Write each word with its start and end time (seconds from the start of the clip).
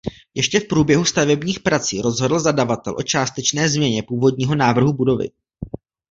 Ještě 0.35 0.59
v 0.59 0.67
průběhu 0.67 1.05
stavebních 1.05 1.59
prací 1.59 2.01
rozhodl 2.01 2.39
zadavatel 2.39 2.95
o 2.97 3.03
částečné 3.03 3.69
změně 3.69 4.03
původního 4.03 4.55
návrhu 4.55 4.93
budovy. 4.93 5.29